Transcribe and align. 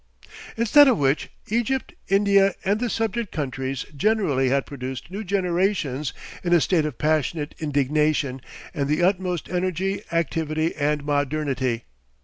Instead 0.57 0.87
of 0.87 0.97
which, 0.97 1.29
Egypt, 1.49 1.93
India, 2.07 2.55
and 2.65 2.79
the 2.79 2.89
subject 2.89 3.31
countries 3.31 3.85
generally 3.95 4.49
had 4.49 4.65
produced 4.65 5.11
new 5.11 5.23
generations 5.23 6.11
in 6.43 6.53
a 6.53 6.59
state 6.59 6.85
of 6.87 6.97
passionate 6.97 7.53
indignation 7.59 8.41
and 8.73 8.89
the 8.89 9.03
utmost 9.03 9.47
energy, 9.47 10.01
activity 10.11 10.73
and 10.75 11.03
modernity. 11.05 11.83